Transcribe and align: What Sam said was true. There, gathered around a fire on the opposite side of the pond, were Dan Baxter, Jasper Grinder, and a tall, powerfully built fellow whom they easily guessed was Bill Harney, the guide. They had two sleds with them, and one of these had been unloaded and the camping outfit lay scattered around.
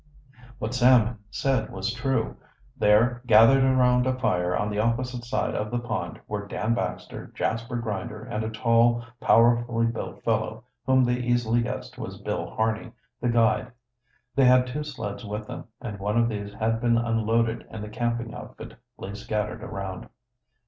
What 0.57 0.73
Sam 0.73 1.19
said 1.29 1.71
was 1.71 1.93
true. 1.93 2.35
There, 2.75 3.21
gathered 3.27 3.63
around 3.63 4.07
a 4.07 4.17
fire 4.17 4.57
on 4.57 4.71
the 4.71 4.79
opposite 4.79 5.23
side 5.23 5.53
of 5.53 5.69
the 5.69 5.77
pond, 5.77 6.19
were 6.27 6.47
Dan 6.47 6.73
Baxter, 6.73 7.27
Jasper 7.35 7.75
Grinder, 7.75 8.23
and 8.23 8.43
a 8.43 8.49
tall, 8.49 9.05
powerfully 9.19 9.85
built 9.85 10.23
fellow 10.23 10.63
whom 10.87 11.03
they 11.03 11.17
easily 11.17 11.61
guessed 11.61 11.99
was 11.99 12.17
Bill 12.17 12.49
Harney, 12.49 12.93
the 13.21 13.29
guide. 13.29 13.71
They 14.35 14.45
had 14.45 14.65
two 14.65 14.83
sleds 14.83 15.23
with 15.23 15.45
them, 15.45 15.65
and 15.79 15.99
one 15.99 16.17
of 16.17 16.29
these 16.29 16.51
had 16.55 16.81
been 16.81 16.97
unloaded 16.97 17.67
and 17.69 17.83
the 17.83 17.89
camping 17.89 18.33
outfit 18.33 18.73
lay 18.97 19.13
scattered 19.13 19.63
around. 19.63 20.09